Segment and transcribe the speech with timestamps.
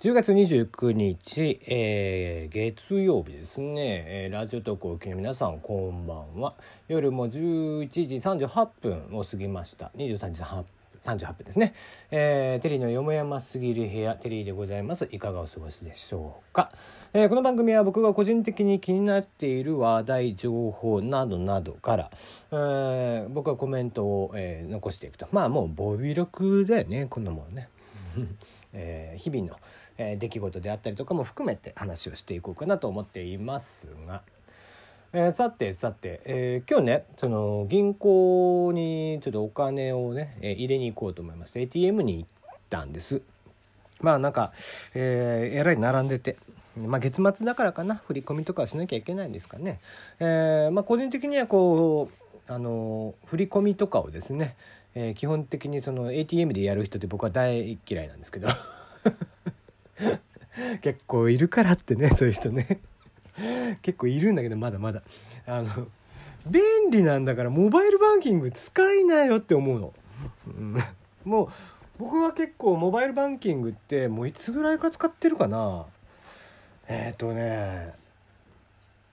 [0.00, 6.54] 10月29日、えー、月曜日ですね、えー、ラジオ投稿をおきの皆さんこんばんは。
[6.88, 9.90] 夜も11時38分を過ぎました。
[9.98, 10.42] 23時
[11.02, 11.74] 38分ですね、
[12.10, 15.06] えー、テリーのよもやますぎる部屋テリーでございます。
[15.12, 16.70] いかがお過ごしでしょうか、
[17.12, 22.10] えー、この番組は僕が個人的に気になっている話題情報などなどから、
[22.52, 25.28] えー、僕はコメントを、えー、残していくと。
[25.30, 27.68] まあもうボビロクだよねこんなもんね。
[28.72, 29.56] えー、日々の、
[29.98, 34.22] えー、出来事であったりとかも含めて話をしていこうかなと思っていますが、
[35.12, 43.22] えー、さてさて、えー、今日ねその銀行にちょっとお金をね、えー、入れに行こうと思いまして ATM に行ったんです。
[44.00, 44.52] まあなんか、
[44.94, 46.36] えー、えらい並んでて。
[46.76, 49.80] まあ、月末だからかな振り込みとかしなきゃいけないんですかね。
[50.20, 52.08] えーまあ、個人的にはこ
[52.48, 54.56] うあの振り込みとかをですね、
[54.94, 58.48] えー、基本的にその ATM でやる人って僕は大嫌いなんですけど。
[60.82, 62.80] 結構いるからってねそういう人ね。
[63.82, 65.02] 結構いるんだけどまだまだ。
[65.46, 65.88] あの
[66.46, 69.92] 便利なんだからモバイルバンキング使いなよって思うの、
[70.46, 70.76] うん、
[71.24, 71.48] もう
[71.98, 75.86] 僕は結構モバイルバンキングってもういつぐらいから使ってるかな。
[76.88, 77.92] えっ、ー、とね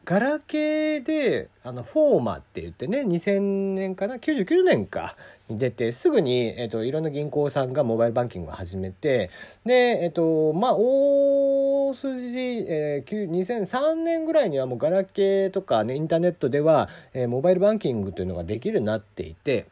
[0.07, 5.17] ガラケーであのフォーマって言ってね2000年かな？99年か？
[5.49, 9.29] に出てすぐに、えーと、いろんな銀行さんがモバイルバンキングを始めて
[9.65, 12.37] でえっ、とまあ大筋、
[12.69, 19.65] えー、2003年ぐらいにはもうガラケーとかねインターネットでは、えー、モバイルバンキングというのができるようになっていて、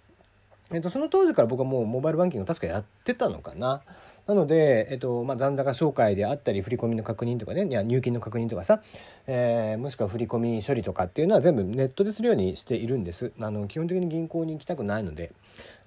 [0.69, 3.83] えーとその当時から僕はもうモバイルバンキング確かやってたのかな？
[4.27, 8.81] なので、えっとまあ、残高紹介であったり振込の確認とかねいや入金の確認とかさ、
[9.27, 15.31] えー、もしくは振込処理とかっていうのは全部ネットでするようにしているんですあの基本的に銀行に行きたくないので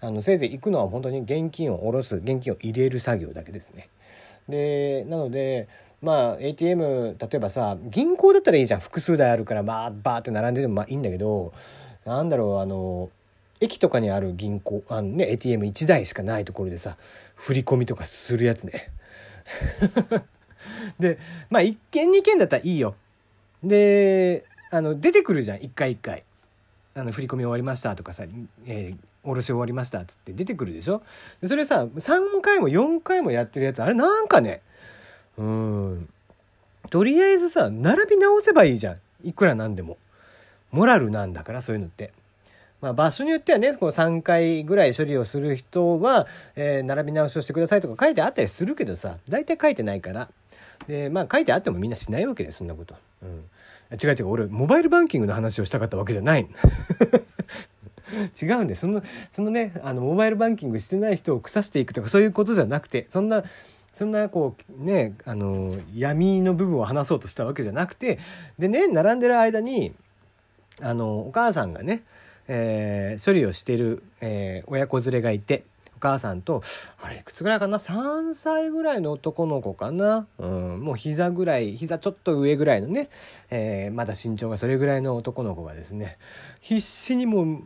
[0.00, 3.88] あのせいぜい行くのは本当に現金を下ろす現金を入れる作業だけですね。
[4.48, 5.68] でなので
[6.00, 11.52] まあ ATM 例えばさ銀行だったらいいじゃん複数台あるからまあバーって並んでてもまあいいんだけど
[12.04, 13.10] なんだろうあの
[13.60, 16.96] 駅とかにある銀行あのね ATM1 台しかないところでさ
[17.34, 18.90] 振り込みとかするやつね。
[20.98, 21.18] で
[21.50, 22.94] まあ1件2件だったらいいよ。
[23.62, 25.58] であの出てくるじゃん。
[25.58, 26.24] 1回1回。
[26.94, 28.24] あの振り込み終わりましたとかさ、
[28.66, 31.02] えー、下ろし終わりましたっつって出てくるでしょ？
[31.44, 34.62] それさ3回も4回もやってるやつあれなんかね。
[35.36, 36.08] うん。
[36.90, 38.98] とりあえずさ並び直せばいいじゃん。
[39.22, 39.96] いくらなんでも。
[40.70, 42.12] モラルなんだからそういうのって。
[42.80, 50.28] まあ、場所によってはね、この3回ぐらい処理をする人は、えー、並び直しをしてくださいとか書いてあったりするけどさ、大体書いてないから。
[50.86, 52.94] で、まあ書いてあってもみんなしないわけでそんなこと。
[53.22, 53.44] うん。
[54.00, 56.46] 違う違う、俺、モバイルバンキングの話をしたかったわけじゃない。
[58.40, 59.02] 違うんでその、
[59.32, 63.44] そのね、あの、モバイルバンキングしてない人を腐していくとかそういうことじゃなくて、そんな、
[63.98, 68.20] そんなこうねあの闇の部分を話そうとしたわけじゃなくて
[68.56, 69.92] でね並んでる間に
[70.80, 72.04] あのお母さんがね
[72.48, 75.64] えー、処理をしてる、えー、親子連れがいて、
[75.96, 76.62] お母さんと、
[77.02, 80.28] あれ、いくつぐらいかな ?3 歳ぐらいの男の子かな？
[80.38, 83.10] うん、もう膝ぐらい、膝ちょっと上ぐらいのね、
[83.50, 86.16] えー、まだ身長がそれぐらいの男の子がですね、
[86.60, 87.62] 必死にもう、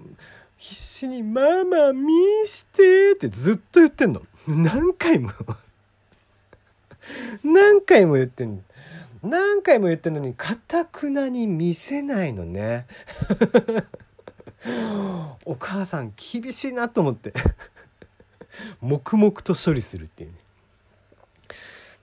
[0.57, 2.11] 必死に、ママ見
[2.47, 4.23] してってずっと言ってんの。
[4.47, 5.31] 何回も
[7.45, 8.63] 何回も言ってんの。
[9.23, 12.87] 何回も言ってんのに、かたくなに見せないのね。
[15.45, 17.33] お母さん厳しいなと思って
[18.81, 20.37] 黙々と処理するっていうね。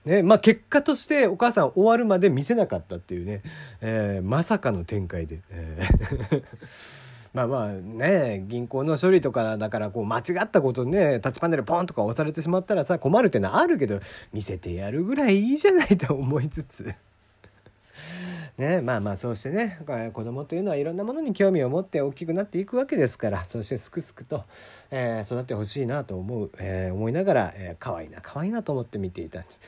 [0.04, 3.42] ねまあ、結果としてお母さん終わるまで見せなかったっていうね、
[3.82, 5.40] えー、まさかの展開で。
[5.50, 6.44] えー
[7.32, 14.00] まあまあね銀行の処理とかだからこう間違ったことねタッチパネルポンとか押されてしまったらさ困るってのはあるけど
[14.32, 16.92] 見せてやるぐらいいいじゃないと思いつつ
[18.60, 19.78] ね、まあまあそうしてね
[20.12, 24.44] 子供というのはいろんなものに興味を持って大きくなっていくわけですからそしてすくすくと、
[24.90, 29.60] えー、育ってほしいなと思う、えー、思いながら、えー、可愛いな可愛いなと思って見ていたんです。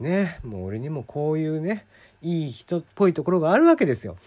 [0.00, 1.86] ねもう俺にもこういうね
[2.22, 4.16] いい人っぽいところがあるわけですよ。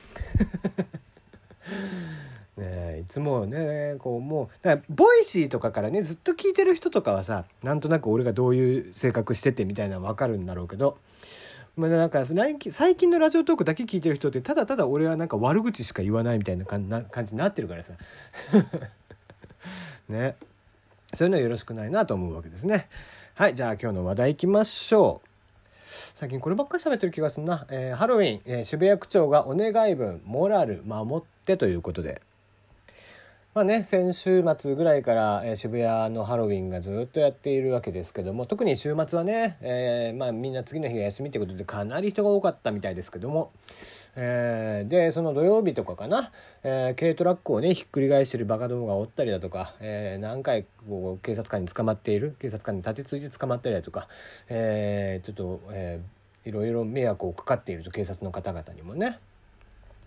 [2.55, 10.97] ね、いつもねこうもうだから Voicy とかからねずっと聞いてる人とかはさなんとなく俺がどういう性格しててみたいなの分かるんだろうけど
[11.75, 16.85] まあ、なんか最近のラジオトークだけ聞いてる人ってただただ俺はなんか悪口しか言わないみたいな 感
[17.25, 17.93] じになってるからさ。
[20.07, 20.35] ね。
[21.13, 22.89] そういうのはよろしくないなと思うわけですね。
[23.35, 25.29] はいじゃあ今日の話題いきましょう。
[26.13, 32.21] 最近こればっかり喋ってる気がするな、えー、ハロウィン、えー、渋谷区長がお願い文モラル守ってということで。
[33.53, 43.51] まあね先週末ぐらいから、えー、渋谷のハロウィンがずっとやっているわけですけども特に週末はね、えー、まあ、みんな次の日が休みということでかなり人が多かったみたいですけども。
[44.15, 46.31] えー、でその土曜日とかかな、
[46.63, 54.07] え、軽トラックをねひっくり返してるバカどもがおったりだとか、え、何回こう警察官に捕まっている警察官に立てついて捕まったりだとか、
[54.49, 59.17] え、ちょっと、えー、いろいろ迷惑をかかっていると警察の方々にもね。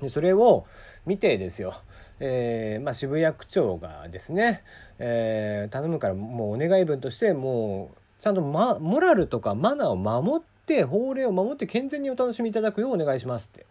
[0.00, 0.66] でそれを
[1.06, 1.74] 見てですよ、
[2.20, 4.62] えーまあ、渋谷区長がですね、
[4.98, 13.66] えー、頼むからもうお願い文としてもうちゃんと、ま、モラルとかマナーを守って法令を守って健全にお楽しみいただくようお願いしますって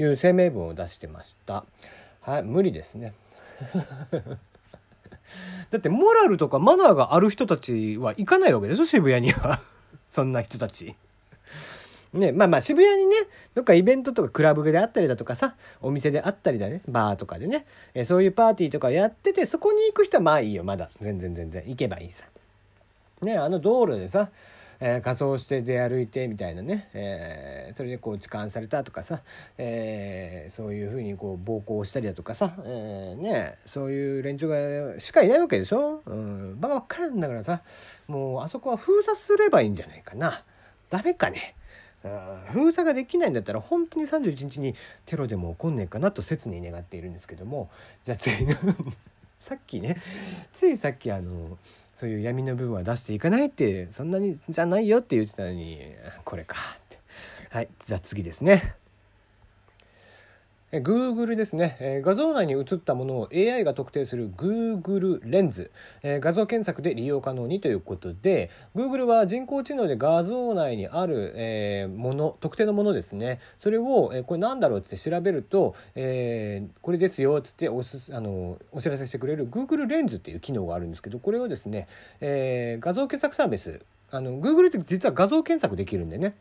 [0.00, 1.64] いう声明文を出してました。
[2.20, 3.14] はい、無理ですね。
[5.70, 8.84] だってモラルとかマナーがある人たちは行かないわけでしょ？
[8.84, 9.60] 渋谷には
[10.10, 10.94] そんな人たち。
[12.12, 13.16] ね、まあまあ渋谷にね、
[13.54, 20.90] どっかイベントとかクラブであったりだとかさ、お店であったりだね、バーとかでね、えそういうパーティーとかやってて、そこに行く人はまあいいよ、まだ。
[21.00, 21.62] 全然全然。
[21.66, 22.24] 行けばいいさ。
[23.22, 24.30] ね、あの道路でさ、
[24.80, 29.22] えー、仮装して出歩いてみたいなね、えー、それでこう痴漢されたとかさ、
[29.58, 37.62] えー、そういうふうにこう暴行したりだとかさ、えー、ねそういう連中がしかいないわけでしょ、うん、バカばっかりなんだからさ
[38.06, 40.42] もうあそこは封鎖すればいいんじゃないかな
[40.90, 41.55] ダメかね
[42.52, 44.74] 封鎖ができないんだったら本当に31日に
[45.04, 47.70] テロでも起こんねえかなと切に願っているんですけども
[48.04, 48.54] じゃあ次の
[49.38, 50.00] さっきね
[50.54, 51.58] ついさっきあの
[51.94, 55.80] そういう闇の部分は出していかないってそんなにじゃないよって言ってたのに
[56.24, 56.98] これかって。
[57.50, 58.74] はいじゃあ次ですね。
[60.80, 65.70] Google ですね、え画像内に映ったものを AI が特定する Google レンズ、
[66.02, 73.40] え画像検索で利用可能にということで Google は人工知能で画像内にある、えもの特定のものですね。
[73.60, 81.88] それを、えこれなんだろうって調べると、えー、これですよつっておすあのお知らせしてくれる Google レンズっていう機能があるんですけどこれをですね、
[82.20, 83.80] えー、画像検索サービス。
[84.10, 86.36] あの Google って実は画像検索できるんでね。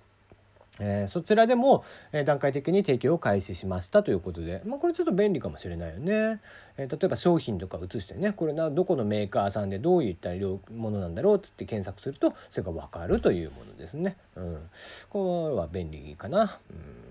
[0.80, 6.42] えー、そちらでも、えー、段階的に提供を開始しましたということで、まあ、これちょっと便利かもしれないよね。
[6.78, 10.30] えー、例えば商品とか移してねこれなどこのメーカーさんでどういった
[10.74, 14.18] ものなんだろうっつって検索するとそれが分かるというものですね。
[14.36, 14.70] うん、
[15.10, 16.60] これは便利かな。
[16.70, 17.06] うん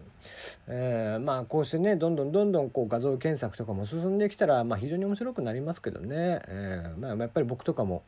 [0.67, 8.03] えー、まあこうしてねどんどんどんどんこう画像検索とかも進んできたら、まあ、非常に面白くなりますけどね、えーまあ、やっぱり僕とかも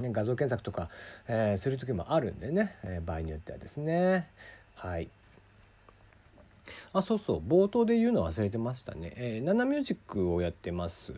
[0.00, 0.90] ね、画像検索とか、
[1.28, 4.28] えー、する時もあるんでね、えー、場合によってはですね。
[4.74, 5.08] はい。
[6.92, 7.40] あそうそう。
[7.40, 11.14] 冒頭で言うの忘れてましたね、えー、ナナミュージックをやってます。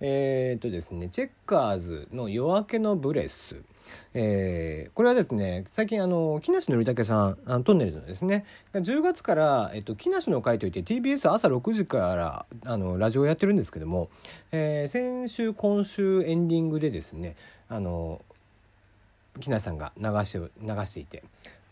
[0.00, 3.56] えー、っとですねチェッカーズの「夜明けのブレス」
[4.14, 8.44] えー、これはですね最近あの木梨憲武さんあのトンネルのですね
[8.74, 14.10] 10月から、えっと、木梨の会といって TBS 朝6時からあのラジオをやってるんですけども、
[14.50, 17.36] えー、先週今週エンディングでですね
[17.68, 18.20] あの
[19.40, 21.22] 木梨さんが流して流していて。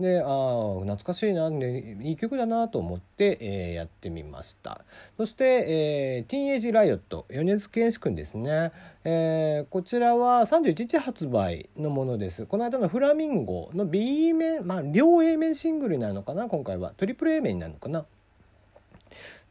[0.00, 4.82] でああ懐かしいな、ね、いい曲だなと思って、えー、やってみました。
[5.18, 8.72] そして、えー、ティーンエイジライオット米津玄師君ですね、
[9.04, 12.46] えー、こちらは31日発売のものです。
[12.46, 16.94] この間のフラミンゴの B 面まあ両 A 面シングルなのかな今回は。
[16.96, 18.06] トリプル A 面になるのかな。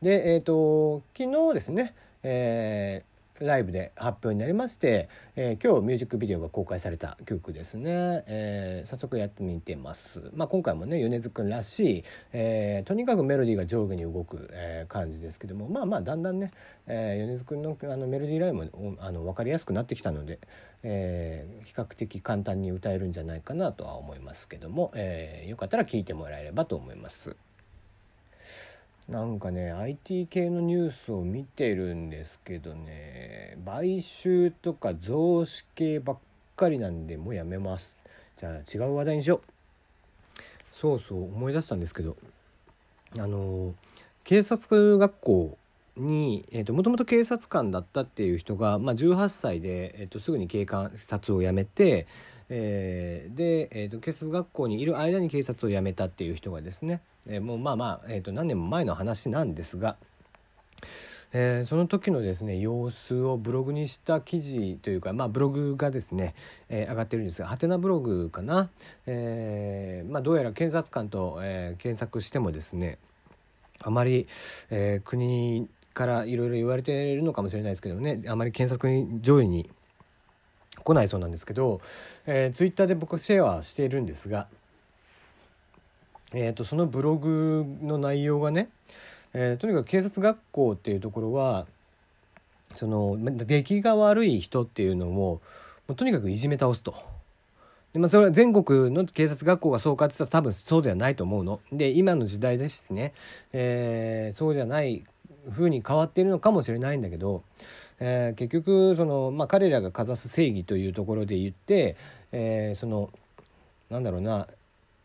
[0.01, 3.03] でえっ、ー、と昨日ですね、え
[3.39, 12.03] ライブで発表になりまして、えー、今日ミュージックビデオが公開された曲ですね、えー、早速やってみてます、まあ、今回もね米津くんらしい、
[12.33, 16.51] えー、とにかくメロディーが上下に動く、えー、感じですけどもまあまあだんだんね、
[16.87, 20.39] えー、米津くんのあのメロディーラインもあの分かりやすくなってきたので、
[20.83, 27.35] えー、比較的簡単に歌えるんじゃないかなとは思いますけども、えー、よかったら聴いてもらえればと思います。
[29.09, 36.17] なんかね IT 系のニュースを見てるんですけどね買収とか増資系ばっ
[36.55, 37.97] かりなんでもうやめます。
[38.37, 39.41] じゃあ違う話題にしよう。
[40.71, 42.15] そうそう思い出したんですけど
[43.17, 43.73] あの
[44.23, 45.57] 警察学校
[45.97, 52.07] に、えーと、もともと警察官だったっていう人が、まあ、18歳で、えーと、すぐに警官察を辞めて、
[52.49, 59.97] えー、で、えーと、警察学校にいる間に警察を辞めたっていう人がですね、えー、もうまあまあ、えー、と何年も前の話なんですが、
[61.31, 66.33] えー、その時のですね様子をブログにした記事というか、まあ、ブログがですね、
[66.69, 68.69] えー、上がってるんですがハテナブログかな、
[69.05, 72.97] えーまあ、どうやら検察官と、えー、検索してもですね
[73.81, 74.27] あまり、
[74.71, 79.69] えー、国からいろいろ言われているのかもしれないですけどねあまり検索上位に
[80.83, 81.81] 来ないそうなんですけど、
[82.25, 84.47] えー、ツイッターで僕はシェアしているんですが、
[86.33, 88.69] えーと、そのブログの内容がね、
[89.33, 91.65] えー、とにかく警察学校っていうところは
[92.75, 95.41] その出来が悪い人っていうのをも
[95.87, 96.95] うとにかくいじめ倒すと。
[97.93, 101.59] でまあ、それは全国の警察学校がそうかって言ったら多分そうではないと思うの。
[101.71, 103.13] で今の時代ですね、
[103.51, 105.03] えー、そうじゃない
[105.49, 107.43] 風に変わっているのかもしれないんだけど、
[107.99, 111.95] えー、結局その、まあ、彼らがかざす正義というところで言って、
[112.31, 113.09] えー、その
[113.89, 114.47] なんだろうな、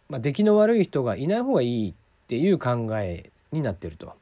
[0.09, 1.95] まあ、出来の悪い人がいない方がいいっ
[2.29, 4.13] ていう考えになってると。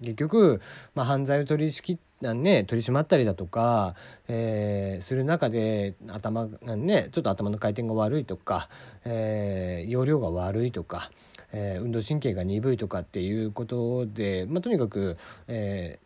[0.00, 0.60] 結局、
[0.96, 3.96] まあ、犯罪を取り仕切ね、取り締まったりだとか、
[4.28, 8.68] えー、する中で頭ねちょっと頭の回転が悪いとか、
[9.04, 11.10] えー、容量が悪いとか、
[11.52, 15.16] えー、運動神経が鈍いとかっていうことで、まあ、とにかく、
[15.48, 15.98] え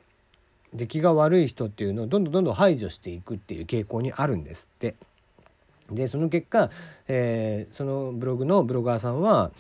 [0.75, 4.95] ー、出来が悪い人っていうのをどんどんどんどん排除していくっていう傾向にあるんですって。
[5.91, 6.71] でその結果、
[7.07, 9.53] えー、そのブログのブロガーさんは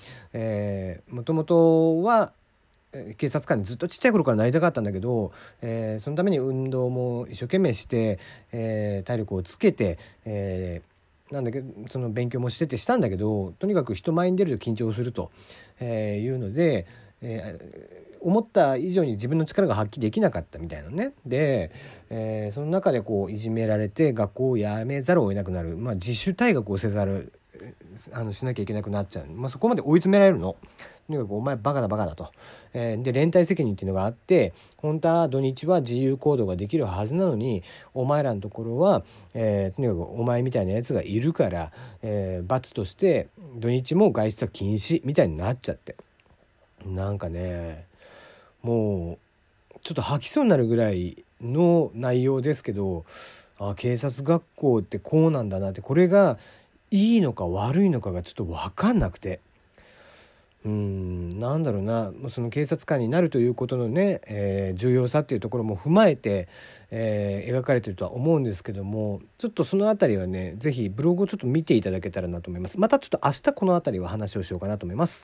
[1.08, 2.32] もともとは
[3.16, 8.18] 警察官にずっとちっちゃい頃からなりたかったんだけど、えー、そのために運動も一生懸命して、
[8.52, 10.95] えー、体力をつけて、えー、
[11.30, 15.30] なんだけどその勉強もしててしたんだけどとにかく人前に出ると緊張すると、
[15.80, 16.86] えいうので、
[17.20, 21.12] え思った以上に自分の力が発揮できなかったみたいなね。
[21.24, 21.72] で、
[22.10, 27.32] えその中でこういじめられて学校を辞めざるを得なくなる、まあ、自主退学をせざる
[28.12, 30.56] あのしなきゃいけなくなっちゃう、まあ、そこまで追い詰められるの。
[31.06, 32.32] とにかくお前バカだバカだと。
[32.74, 37.62] えー、で連帯責任っていうのがあって本当は土日は自由行動ができるはずなのに
[37.94, 41.72] お前らのところは、えー、とにかくお前みたいなやつがいるから、
[42.02, 45.96] えー、罰として土日も外出は禁止みたいになっちゃって
[46.84, 47.86] なんかね
[48.62, 49.18] も
[49.74, 53.04] うちょっと吐きそうになるぐらいの内容ですけど
[53.58, 56.38] あ警察学校ってこうなんだなってこれが
[56.90, 59.40] いいのか悪いのかがちょっと分かんなくて。
[60.66, 62.12] うんなんだろうな。
[62.28, 66.48] その警察官になるということのね、えー、重要さっていうところも踏まえて、
[66.90, 72.80] えー、描かれてるとは思うんですけどもちょっとその辺りはね是非ブログをちょっと見ていただけたらなと思います。
[72.80, 75.14] またちょっと明日この辺りは話をしようかなと思います。